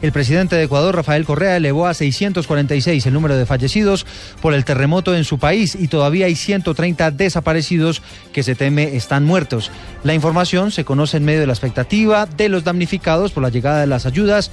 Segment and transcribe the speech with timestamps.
[0.00, 4.06] el presidente de Ecuador, Rafael Correa, elevó a 646 el número de fallecidos
[4.40, 9.24] por el terremoto en su país y todavía hay 130 desaparecidos que se teme están
[9.24, 9.70] muertos.
[10.04, 13.80] La información se conoce en medio de la expectativa de los damnificados por la llegada
[13.80, 14.50] de las ayudas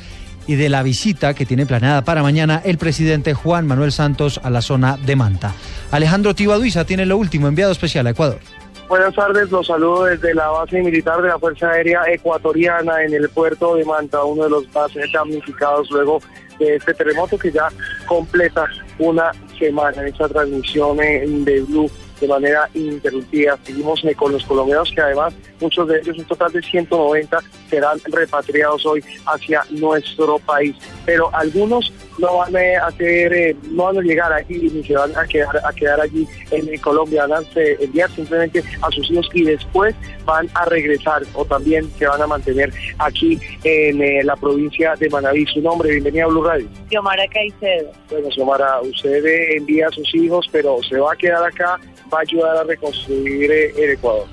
[0.48, 4.50] y de la visita que tiene planeada para mañana el presidente Juan Manuel Santos a
[4.50, 5.54] la zona de Manta.
[5.92, 8.40] Alejandro Tibaduiza tiene lo último, enviado especial a Ecuador.
[8.88, 13.28] Buenas tardes, los saludo desde la base militar de la Fuerza Aérea Ecuatoriana en el
[13.30, 16.22] puerto de Manta, uno de los más damnificados luego
[16.60, 17.68] de este terremoto que ya
[18.06, 18.68] completa
[19.00, 23.58] una semana en esta transmisión de Blue de manera ininterrumpida.
[23.64, 27.40] Seguimos eh, con los colombianos que además muchos de ellos, un total de 190,
[27.70, 30.76] serán repatriados hoy hacia nuestro país.
[31.06, 35.16] Pero algunos no van a hacer, eh, no van a llegar aquí ni se van
[35.16, 39.44] a quedar, a quedar allí en Colombia, van a enviar simplemente a sus hijos y
[39.44, 44.96] después van a regresar o también se van a mantener aquí en eh, la provincia
[44.96, 45.46] de Manaví.
[45.48, 46.68] Su nombre, bienvenida a Blue Radio.
[46.90, 47.92] Xiomara Caicedo.
[48.10, 49.26] Bueno, Xiomara, usted
[49.58, 51.80] envía a sus hijos, pero se va a quedar acá,
[52.14, 54.26] va a ayudar a reconstruir el Ecuador.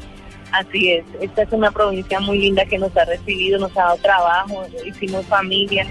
[0.52, 3.96] Así es, esta es una provincia muy linda que nos ha recibido, nos ha dado
[3.96, 5.86] trabajo, hicimos familia.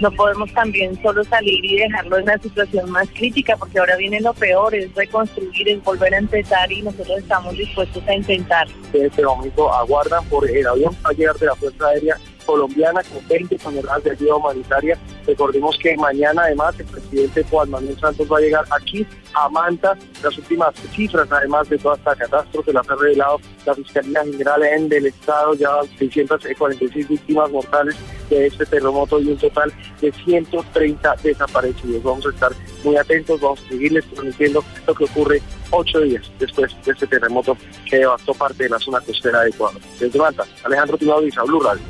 [0.00, 4.20] No podemos también solo salir y dejarlo en una situación más crítica, porque ahora viene
[4.20, 8.66] lo peor, es reconstruir, es volver a empezar y nosotros estamos dispuestos a intentar.
[8.92, 13.26] En este momento aguardan por el avión para llegar de la Fuerza Aérea colombiana con
[13.26, 14.98] 20 toneladas de ayuda humanitaria.
[15.26, 19.96] Recordemos que mañana además el presidente Juan Manuel Santos va a llegar aquí a Manta.
[20.22, 24.88] Las últimas cifras además de toda esta catástrofe las ha revelado la Fiscalía General en
[24.88, 27.96] del Estado, ya 646 víctimas mortales
[28.28, 32.02] de este terremoto y un total de 130 desaparecidos.
[32.02, 32.52] Vamos a estar
[32.82, 37.56] muy atentos, vamos a seguirles transmitiendo lo que ocurre ocho días después de este terremoto
[37.88, 39.80] que devastó parte de la zona costera de Ecuador.
[39.98, 41.82] Desde Manta, Alejandro Tibaudisa, Blue Radio.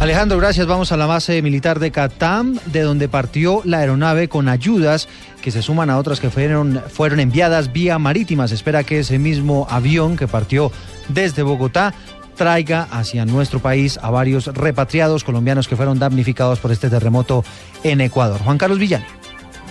[0.00, 0.66] Alejandro, gracias.
[0.66, 5.08] Vamos a la base militar de Catam, de donde partió la aeronave con ayudas
[5.42, 8.48] que se suman a otras que fueron, fueron enviadas vía marítima.
[8.48, 10.72] Se espera que ese mismo avión que partió
[11.08, 11.92] desde Bogotá
[12.40, 17.44] traiga hacia nuestro país a varios repatriados colombianos que fueron damnificados por este terremoto
[17.84, 18.40] en Ecuador.
[18.40, 19.19] Juan Carlos Villani.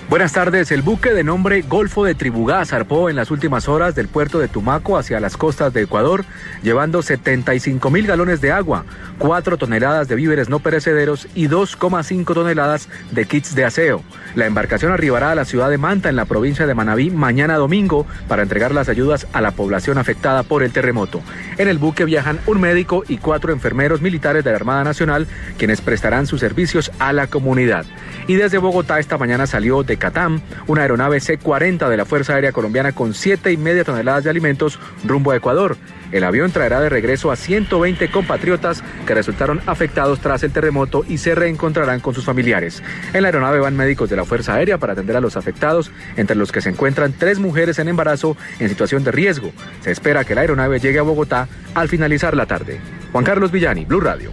[0.10, 0.72] Buenas tardes.
[0.72, 4.48] El buque de nombre Golfo de Tribugá zarpó en las últimas horas del puerto de
[4.48, 6.26] Tumaco hacia las costas de Ecuador,
[6.64, 8.86] llevando 75 mil galones de agua,
[9.20, 14.02] 4 toneladas de víveres no perecederos y 2,5 toneladas de kits de aseo.
[14.34, 18.08] La embarcación arribará a la ciudad de Manta, en la provincia de Manabí, mañana domingo
[18.28, 21.22] para entregar las ayudas a la población afectada por el terremoto.
[21.60, 25.28] En el buque viajan un médico y cuatro enfermeros militares de la Armada Nacional,
[25.60, 27.86] quienes prestarán sus servicios a la comunidad.
[28.26, 32.52] Y desde Bogotá esta mañana salió de Catam, una aeronave C-40 de la Fuerza Aérea
[32.52, 35.78] Colombiana con siete y media toneladas de alimentos rumbo a Ecuador.
[36.12, 41.20] El avión traerá de regreso a 120 compatriotas que resultaron afectados tras el terremoto y
[41.20, 42.82] se reencontrarán con sus familiares.
[43.14, 46.36] En la aeronave van médicos de la Fuerza Aérea para atender a los afectados, entre
[46.36, 49.52] los que se encuentran tres mujeres en embarazo en situación de riesgo.
[49.82, 52.80] Se espera que la aeronave llegue a Bogotá al finalizar la tarde.
[53.12, 54.32] Juan Carlos Villani, Blue Radio.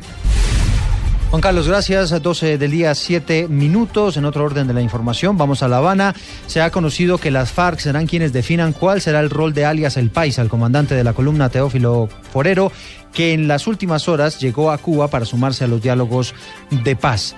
[1.31, 2.22] Juan Carlos, gracias.
[2.22, 4.16] 12 del día, 7 minutos.
[4.16, 6.14] En otro orden de la información, vamos a La Habana.
[6.47, 9.97] Se ha conocido que las FARC serán quienes definan cuál será el rol de alias
[9.97, 12.70] El Paisa, el comandante de la columna Teófilo Forero,
[13.12, 16.32] que en las últimas horas llegó a Cuba para sumarse a los diálogos
[16.70, 17.34] de paz.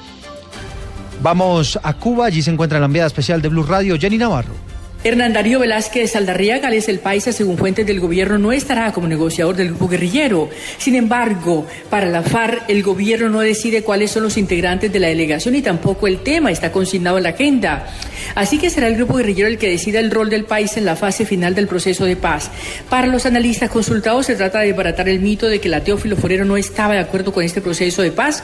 [1.22, 4.67] Vamos a Cuba, allí se encuentra la enviada especial de Blue Radio, Jenny Navarro.
[5.04, 9.54] Hernán Darío Velázquez Saldarriaga, es el paisa, según fuentes del gobierno, no estará como negociador
[9.54, 10.50] del grupo guerrillero.
[10.76, 15.06] Sin embargo, para la FARC, el gobierno no decide cuáles son los integrantes de la
[15.06, 17.86] delegación y tampoco el tema está consignado en la agenda.
[18.34, 20.96] Así que será el grupo guerrillero el que decida el rol del país en la
[20.96, 22.50] fase final del proceso de paz.
[22.90, 26.44] Para los analistas consultados, se trata de desbaratar el mito de que la Teófilo Forero
[26.44, 28.42] no estaba de acuerdo con este proceso de paz.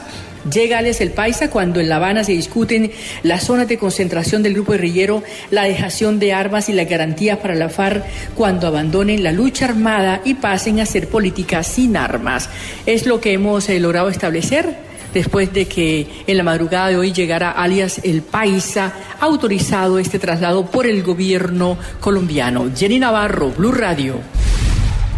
[0.51, 2.91] Llega Alex el Paisa cuando en La Habana se discuten
[3.23, 7.55] las zonas de concentración del grupo guerrillero, la dejación de armas y las garantías para
[7.55, 8.03] la FARC
[8.35, 12.49] cuando abandonen la lucha armada y pasen a hacer política sin armas.
[12.85, 14.75] Es lo que hemos eh, logrado establecer
[15.15, 20.69] después de que en la madrugada de hoy llegara alias El Paisa, autorizado este traslado
[20.69, 22.69] por el gobierno colombiano.
[22.75, 24.34] Jenny Navarro, Blue Radio.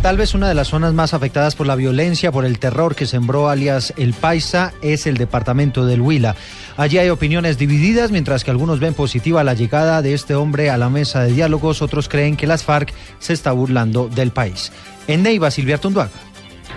[0.01, 3.07] Tal vez una de las zonas más afectadas por la violencia, por el terror que
[3.07, 6.35] sembró alias El Paisa, es el departamento del Huila.
[6.77, 10.77] Allí hay opiniones divididas, mientras que algunos ven positiva la llegada de este hombre a
[10.77, 14.71] la mesa de diálogos, otros creen que las FARC se está burlando del país.
[15.07, 16.11] En Neiva, Silvia Tunduaga.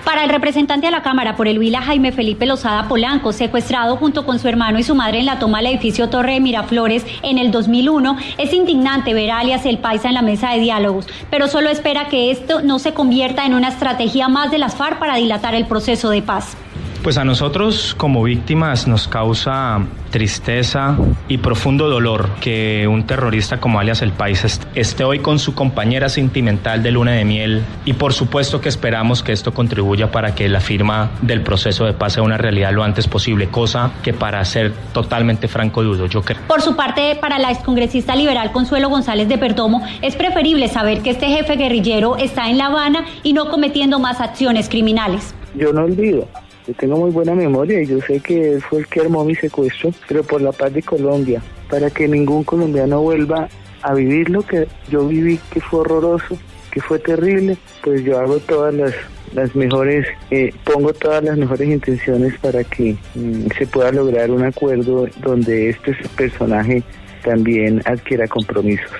[0.05, 4.25] Para el representante de la Cámara por el Huila, Jaime Felipe Lozada Polanco, secuestrado junto
[4.25, 7.39] con su hermano y su madre en la toma del edificio Torre de Miraflores en
[7.39, 11.49] el 2001, es indignante ver a alias El Paisa en la mesa de diálogos, pero
[11.49, 15.17] solo espera que esto no se convierta en una estrategia más de las FARC para
[15.17, 16.57] dilatar el proceso de paz.
[17.03, 19.81] Pues a nosotros como víctimas nos causa
[20.11, 20.99] tristeza
[21.29, 26.11] y profundo dolor que un terrorista como alias El País esté hoy con su compañera
[26.11, 30.47] sentimental de luna de miel y por supuesto que esperamos que esto contribuya para que
[30.51, 34.45] la firma del proceso de paz sea una realidad lo antes posible, cosa que para
[34.45, 36.43] ser totalmente franco dudo, yo creo.
[36.49, 41.11] Por su parte, para la excongresista liberal Consuelo González de Perdomo, es preferible saber que
[41.11, 45.35] este jefe guerrillero está en La Habana y no cometiendo más acciones criminales.
[45.55, 46.29] Yo no olvido
[46.71, 49.35] yo tengo muy buena memoria y yo sé que él fue el que armó mi
[49.35, 53.49] secuestro, pero por la paz de Colombia, para que ningún colombiano vuelva
[53.83, 56.39] a vivir lo que yo viví, que fue horroroso,
[56.71, 58.95] que fue terrible, pues yo hago todas las,
[59.35, 64.45] las mejores, eh, pongo todas las mejores intenciones para que mm, se pueda lograr un
[64.45, 66.85] acuerdo donde este personaje
[67.21, 68.91] también adquiera compromisos.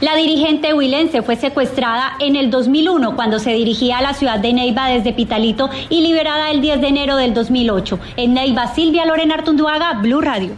[0.00, 4.52] La dirigente huilense fue secuestrada en el 2001 cuando se dirigía a la ciudad de
[4.52, 7.98] Neiva desde Pitalito y liberada el 10 de enero del 2008.
[8.16, 10.52] En Neiva, Silvia Lorena Artunduaga, Blue Radio.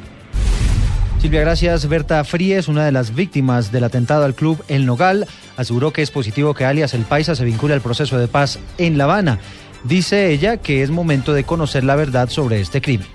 [1.18, 1.88] Silvia, gracias.
[1.88, 5.26] Berta Fríes, una de las víctimas del atentado al club El Nogal,
[5.56, 8.98] aseguró que es positivo que alias El Paisa se vincule al proceso de paz en
[8.98, 9.38] La Habana.
[9.84, 13.06] Dice ella que es momento de conocer la verdad sobre este crimen.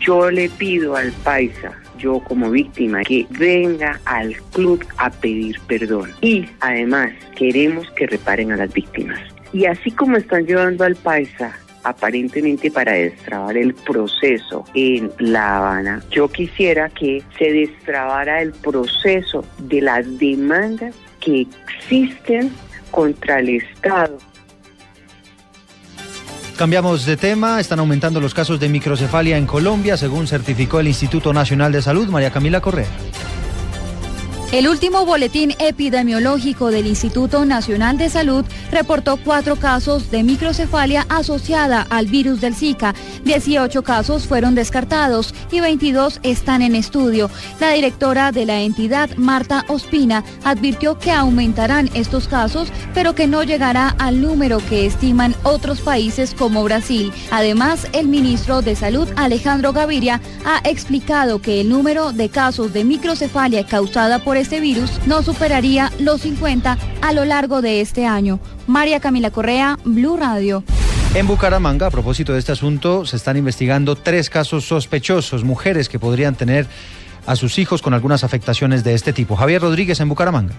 [0.00, 6.10] Yo le pido al Paisa yo como víctima que venga al club a pedir perdón.
[6.20, 9.20] Y además queremos que reparen a las víctimas.
[9.52, 16.02] Y así como están llevando al paisa aparentemente para destrabar el proceso en La Habana,
[16.10, 22.52] yo quisiera que se destrabara el proceso de las demandas que existen
[22.90, 24.18] contra el Estado
[26.56, 31.32] Cambiamos de tema, están aumentando los casos de microcefalia en Colombia, según certificó el Instituto
[31.32, 32.88] Nacional de Salud, María Camila Correa.
[34.52, 41.86] El último boletín epidemiológico del Instituto Nacional de Salud reportó cuatro casos de microcefalia asociada
[41.88, 42.94] al virus del Zika.
[43.24, 47.30] 18 casos fueron descartados y 22 están en estudio.
[47.60, 53.44] La directora de la entidad, Marta Ospina, advirtió que aumentarán estos casos, pero que no
[53.44, 57.10] llegará al número que estiman otros países como Brasil.
[57.30, 62.84] Además, el ministro de Salud, Alejandro Gaviria, ha explicado que el número de casos de
[62.84, 68.40] microcefalia causada por este virus no superaría los 50 a lo largo de este año.
[68.66, 70.64] María Camila Correa, Blue Radio.
[71.14, 75.98] En Bucaramanga, a propósito de este asunto, se están investigando tres casos sospechosos, mujeres que
[75.98, 76.66] podrían tener
[77.26, 79.36] a sus hijos con algunas afectaciones de este tipo.
[79.36, 80.54] Javier Rodríguez en Bucaramanga.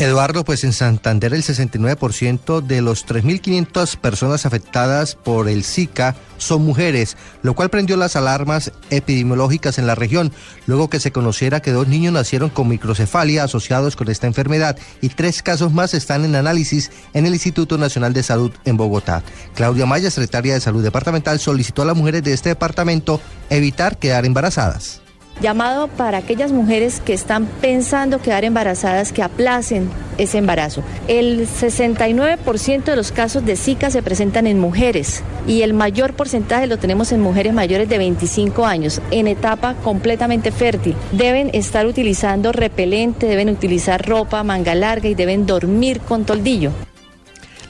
[0.00, 6.64] Eduardo, pues en Santander el 69% de los 3.500 personas afectadas por el Zika son
[6.64, 10.32] mujeres, lo cual prendió las alarmas epidemiológicas en la región,
[10.64, 15.10] luego que se conociera que dos niños nacieron con microcefalia asociados con esta enfermedad y
[15.10, 19.22] tres casos más están en análisis en el Instituto Nacional de Salud en Bogotá.
[19.54, 23.20] Claudia Maya, secretaria de Salud Departamental, solicitó a las mujeres de este departamento
[23.50, 25.02] evitar quedar embarazadas.
[25.40, 30.82] Llamado para aquellas mujeres que están pensando quedar embarazadas, que aplacen ese embarazo.
[31.08, 36.66] El 69% de los casos de Zika se presentan en mujeres y el mayor porcentaje
[36.66, 40.94] lo tenemos en mujeres mayores de 25 años, en etapa completamente fértil.
[41.12, 46.72] Deben estar utilizando repelente, deben utilizar ropa manga larga y deben dormir con toldillo.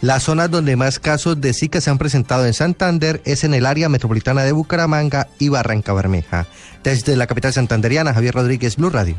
[0.00, 3.66] Las zonas donde más casos de Zika se han presentado en Santander es en el
[3.66, 6.46] área metropolitana de Bucaramanga y Barranca Bermeja.
[6.82, 9.16] Desde la capital santanderiana, Javier Rodríguez, Blue Radio.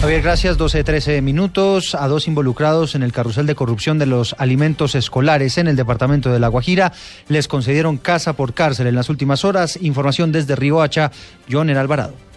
[0.00, 0.56] Javier, gracias.
[0.56, 1.96] 12-13 minutos.
[1.96, 6.32] A dos involucrados en el carrusel de corrupción de los alimentos escolares en el departamento
[6.32, 6.92] de La Guajira
[7.28, 9.78] les concedieron casa por cárcel en las últimas horas.
[9.80, 11.10] Información desde Riohacha,
[11.50, 12.31] John Alvarado.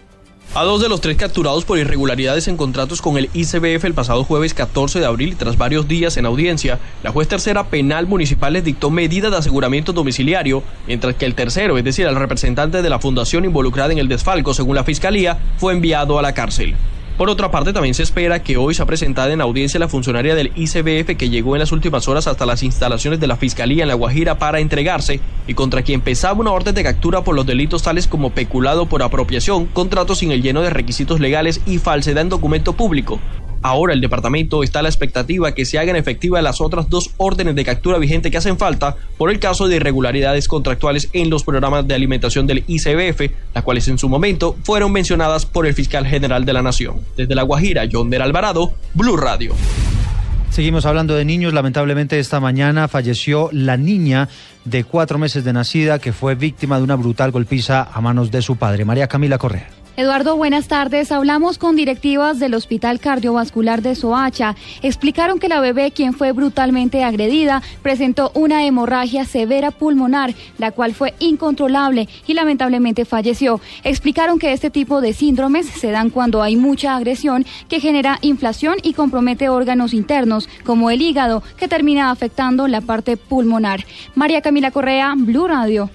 [0.58, 4.24] A dos de los tres capturados por irregularidades en contratos con el ICBF el pasado
[4.24, 8.54] jueves 14 de abril y tras varios días en audiencia, la juez tercera penal municipal
[8.54, 12.90] les dictó medidas de aseguramiento domiciliario, mientras que el tercero, es decir, el representante de
[12.90, 16.78] la fundación involucrada en el desfalco, según la fiscalía, fue enviado a la cárcel.
[17.18, 20.52] Por otra parte, también se espera que hoy sea presentada en audiencia la funcionaria del
[20.54, 23.94] ICBF que llegó en las últimas horas hasta las instalaciones de la Fiscalía en La
[23.94, 28.08] Guajira para entregarse y contra quien pesaba una orden de captura por los delitos tales
[28.08, 32.74] como peculado por apropiación, contratos sin el lleno de requisitos legales y falsedad en documento
[32.74, 33.22] público.
[33.66, 37.56] Ahora el departamento está a la expectativa que se hagan efectivas las otras dos órdenes
[37.56, 41.88] de captura vigente que hacen falta por el caso de irregularidades contractuales en los programas
[41.88, 46.46] de alimentación del ICBF, las cuales en su momento fueron mencionadas por el fiscal general
[46.46, 46.98] de la Nación.
[47.18, 49.56] Desde La Guajira, John Alvarado, Blue Radio.
[50.52, 51.52] Seguimos hablando de niños.
[51.52, 54.30] Lamentablemente esta mañana falleció la niña
[54.64, 58.44] de cuatro meses de nacida que fue víctima de una brutal golpiza a manos de
[58.44, 59.85] su padre, María Camila Correa.
[59.98, 61.14] Eduardo, buenas tardes.
[61.14, 64.58] Hablamos con directivas del Hospital Cardiovascular de Soacha.
[64.82, 70.94] Explicaron que la bebé, quien fue brutalmente agredida, presentó una hemorragia severa pulmonar, la cual
[70.94, 73.62] fue incontrolable y lamentablemente falleció.
[73.86, 78.76] Explicaron que este tipo de síndromes se dan cuando hay mucha agresión que genera inflación
[78.84, 83.86] y compromete órganos internos, como el hígado, que termina afectando la parte pulmonar.
[84.14, 85.90] María Camila Correa, Blue Radio.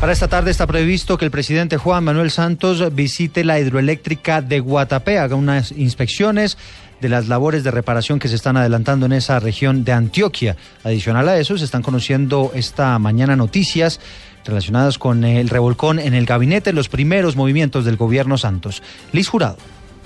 [0.00, 4.58] Para esta tarde está previsto que el presidente Juan Manuel Santos visite la hidroeléctrica de
[4.58, 6.56] Guatapé, haga unas inspecciones
[7.02, 10.56] de las labores de reparación que se están adelantando en esa región de Antioquia.
[10.84, 14.00] Adicional a eso, se están conociendo esta mañana noticias
[14.46, 18.82] relacionadas con el revolcón en el gabinete, los primeros movimientos del gobierno Santos.
[19.12, 19.58] Liz Jurado.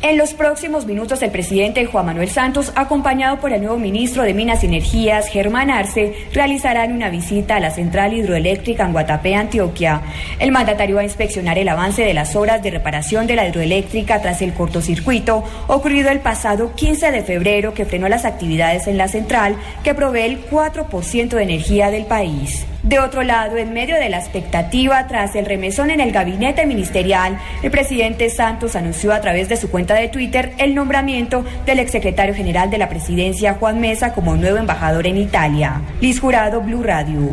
[0.05, 4.35] En los próximos minutos, el presidente Juan Manuel Santos, acompañado por el nuevo ministro de
[4.35, 10.03] Minas y Energías, Germán Arce, realizarán una visita a la central hidroeléctrica en Guatapé, Antioquia.
[10.39, 14.21] El mandatario va a inspeccionar el avance de las obras de reparación de la hidroeléctrica
[14.21, 19.09] tras el cortocircuito ocurrido el pasado 15 de febrero que frenó las actividades en la
[19.09, 22.67] central que provee el 4% de energía del país.
[22.85, 27.41] De otro lado, en medio de la expectativa tras el remesón en el gabinete ministerial,
[27.63, 32.35] el presidente Santos anunció a través de su cuenta de Twitter el nombramiento del exsecretario
[32.35, 35.81] general de la presidencia, Juan Mesa, como nuevo embajador en Italia.
[36.03, 37.31] Liz Jurado, Blue Radio.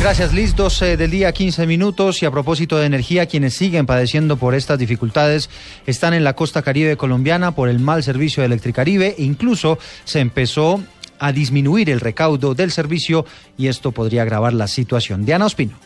[0.00, 2.22] Gracias Liz, 12 del día, 15 minutos.
[2.22, 5.50] Y a propósito de energía, quienes siguen padeciendo por estas dificultades
[5.86, 9.16] están en la costa caribe colombiana por el mal servicio de Electricaribe.
[9.18, 10.80] Incluso se empezó
[11.22, 13.24] a disminuir el recaudo del servicio
[13.56, 15.24] y esto podría agravar la situación.
[15.24, 15.78] Diana Ospino.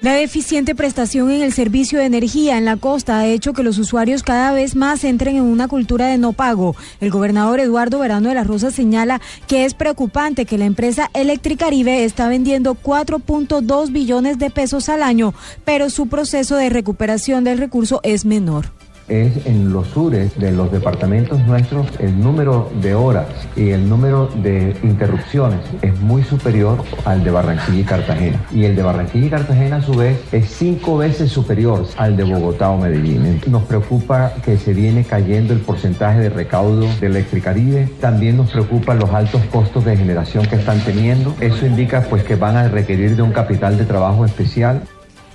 [0.00, 3.78] La deficiente prestación en el servicio de energía en la costa ha hecho que los
[3.78, 6.76] usuarios cada vez más entren en una cultura de no pago.
[7.00, 12.04] El gobernador Eduardo Verano de la Rosa señala que es preocupante que la empresa Electricaribe
[12.04, 15.34] está vendiendo 4.2 billones de pesos al año,
[15.64, 18.77] pero su proceso de recuperación del recurso es menor
[19.08, 24.28] es en los sures de los departamentos nuestros el número de horas y el número
[24.42, 28.44] de interrupciones es muy superior al de Barranquilla y Cartagena.
[28.52, 32.24] Y el de Barranquilla y Cartagena a su vez es cinco veces superior al de
[32.24, 33.40] Bogotá o Medellín.
[33.46, 37.88] Nos preocupa que se viene cayendo el porcentaje de recaudo de Electricaribe.
[38.00, 41.34] También nos preocupan los altos costos de generación que están teniendo.
[41.40, 44.82] Eso indica pues que van a requerir de un capital de trabajo especial.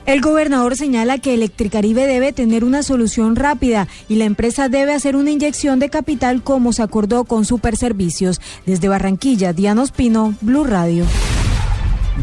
[0.05, 5.15] El gobernador señala que Electricaribe debe tener una solución rápida y la empresa debe hacer
[5.15, 8.41] una inyección de capital como se acordó con Superservicios.
[8.65, 11.05] Desde Barranquilla, Diana Ospino, Blue Radio.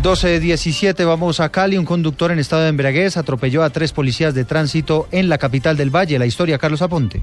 [0.03, 1.79] 12.17, vamos a Cali.
[1.79, 5.79] Un conductor en estado de embriaguez atropelló a tres policías de tránsito en la capital
[5.79, 6.19] del Valle.
[6.19, 7.23] La historia, Carlos Aponte.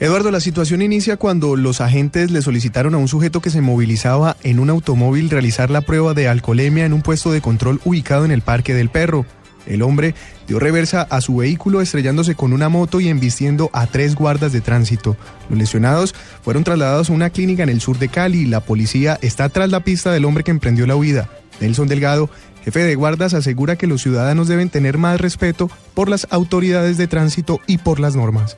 [0.00, 4.36] Eduardo, la situación inicia cuando los agentes le solicitaron a un sujeto que se movilizaba
[4.42, 8.32] en un automóvil realizar la prueba de alcoholemia en un puesto de control ubicado en
[8.32, 9.24] el Parque del Perro.
[9.66, 10.14] El hombre
[10.46, 14.60] dio reversa a su vehículo estrellándose con una moto y embistiendo a tres guardas de
[14.60, 15.16] tránsito.
[15.48, 18.46] Los lesionados fueron trasladados a una clínica en el sur de Cali.
[18.46, 21.28] La policía está tras la pista del hombre que emprendió la huida.
[21.60, 22.28] Nelson Delgado,
[22.64, 27.06] jefe de guardas, asegura que los ciudadanos deben tener más respeto por las autoridades de
[27.06, 28.56] tránsito y por las normas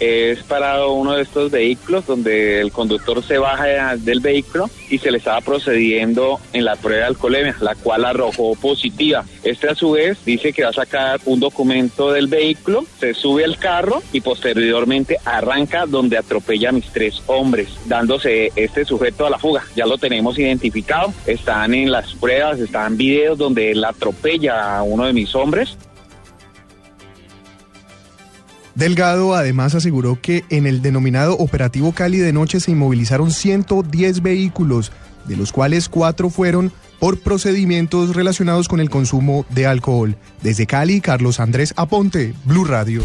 [0.00, 5.10] es parado uno de estos vehículos donde el conductor se baja del vehículo y se
[5.10, 9.24] le estaba procediendo en la prueba de alcoholemia, la cual arrojó positiva.
[9.42, 13.44] Este a su vez dice que va a sacar un documento del vehículo, se sube
[13.44, 19.30] al carro y posteriormente arranca donde atropella a mis tres hombres, dándose este sujeto a
[19.30, 19.64] la fuga.
[19.76, 25.06] Ya lo tenemos identificado, están en las pruebas, están videos donde él atropella a uno
[25.06, 25.76] de mis hombres.
[28.74, 34.90] Delgado además aseguró que en el denominado operativo Cali de noche se inmovilizaron 110 vehículos,
[35.26, 40.16] de los cuales cuatro fueron por procedimientos relacionados con el consumo de alcohol.
[40.42, 43.02] Desde Cali, Carlos Andrés Aponte, Blue Radio.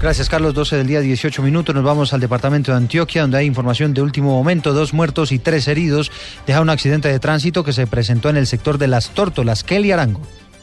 [0.00, 0.54] Gracias, Carlos.
[0.54, 1.74] 12 del día, 18 minutos.
[1.74, 4.72] Nos vamos al departamento de Antioquia, donde hay información de último momento.
[4.72, 6.12] Dos muertos y tres heridos.
[6.46, 9.64] Deja un accidente de tránsito que se presentó en el sector de las Tórtolas.
[9.64, 10.20] Kelly Arango.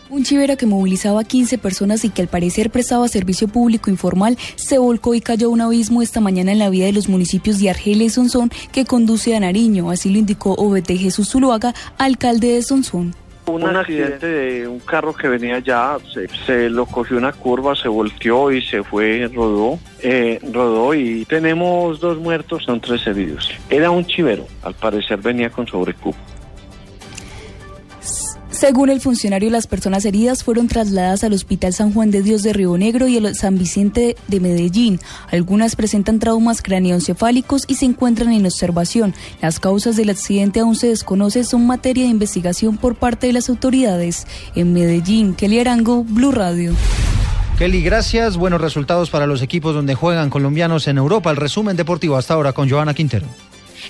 [0.07, 4.37] Un chivera que movilizaba a 15 personas y que al parecer prestaba servicio público informal
[4.55, 7.59] se volcó y cayó a un abismo esta mañana en la vía de los municipios
[7.59, 12.49] de Argelia y Sonsón que conduce a Nariño, así lo indicó OBT Jesús Zuluaga, alcalde
[12.49, 13.15] de Sonsón.
[13.47, 17.87] Un, accidente de un carro que venía ya, se, se, lo cogió una curva, se
[17.87, 23.51] volteó y se fue, rodó, eh, rodó y tenemos dos muertos, son tres heridos.
[23.69, 26.17] Era un chivero, al parecer venía con sobrecupo.
[28.55, 32.53] Según el funcionario, las personas heridas fueron trasladadas al Hospital San Juan de Dios de
[32.53, 35.01] Río Negro y al San Vicente de Medellín.
[35.29, 39.13] Algunas presentan traumas craneoencefálicos y se encuentran en observación.
[39.41, 43.49] Las causas del accidente aún se desconocen, son materia de investigación por parte de las
[43.49, 44.25] autoridades.
[44.55, 46.73] En Medellín, Kelly Arango, Blue Radio.
[47.57, 48.37] Kelly, gracias.
[48.37, 51.29] Buenos resultados para los equipos donde juegan colombianos en Europa.
[51.29, 53.27] El resumen deportivo hasta ahora con Joana Quintero.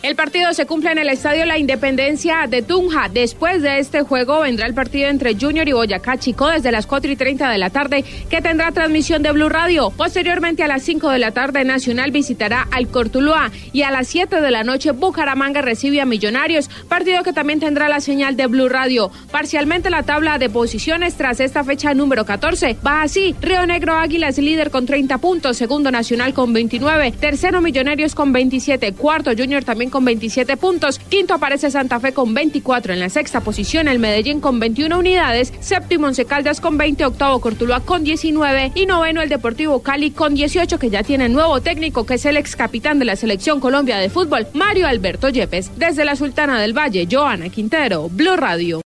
[0.01, 3.09] El partido se cumple en el Estadio La Independencia de Tunja.
[3.11, 7.11] Después de este juego vendrá el partido entre Junior y Boyacá Chico desde las 4
[7.11, 9.91] y 30 de la tarde, que tendrá transmisión de Blue Radio.
[9.91, 14.41] Posteriormente, a las 5 de la tarde, Nacional visitará al Cortuluá y a las 7
[14.41, 18.69] de la noche, Bucaramanga recibe a Millonarios, partido que también tendrá la señal de Blue
[18.69, 19.11] Radio.
[19.31, 24.37] Parcialmente la tabla de posiciones tras esta fecha número 14 va así: Río Negro Águilas
[24.45, 29.84] líder con 30 puntos, segundo Nacional con 29, tercero Millonarios con 27, cuarto Junior también
[29.89, 30.99] con 27 puntos.
[30.99, 32.93] Quinto aparece Santa Fe con 24.
[32.93, 35.53] En la sexta posición el Medellín con 21 unidades.
[35.59, 37.05] Séptimo Once Caldas con 20.
[37.05, 38.71] Octavo Cortuluá con 19.
[38.75, 42.37] Y noveno el Deportivo Cali con 18 que ya tiene nuevo técnico que es el
[42.37, 45.71] ex capitán de la selección Colombia de fútbol, Mario Alberto Yepes.
[45.77, 48.81] Desde la Sultana del Valle, Joana Quintero, Blue Radio.